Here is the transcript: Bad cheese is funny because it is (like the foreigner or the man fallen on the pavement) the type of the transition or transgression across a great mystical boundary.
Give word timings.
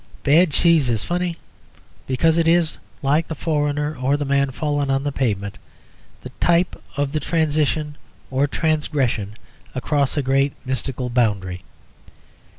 Bad 0.23 0.49
cheese 0.49 0.89
is 0.89 1.03
funny 1.03 1.37
because 2.07 2.35
it 2.35 2.47
is 2.47 2.79
(like 3.03 3.27
the 3.27 3.35
foreigner 3.35 3.95
or 4.01 4.17
the 4.17 4.25
man 4.25 4.49
fallen 4.49 4.89
on 4.89 5.03
the 5.03 5.11
pavement) 5.11 5.59
the 6.21 6.31
type 6.39 6.75
of 6.97 7.11
the 7.11 7.19
transition 7.19 7.97
or 8.31 8.47
transgression 8.47 9.35
across 9.75 10.17
a 10.17 10.23
great 10.23 10.53
mystical 10.65 11.11
boundary. 11.11 11.61